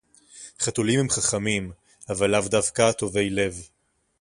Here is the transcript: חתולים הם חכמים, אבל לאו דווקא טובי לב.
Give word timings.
חתולים 0.59 0.99
הם 0.99 1.09
חכמים, 1.09 1.71
אבל 2.09 2.29
לאו 2.31 2.47
דווקא 2.49 2.91
טובי 2.91 3.29
לב. 3.29 3.55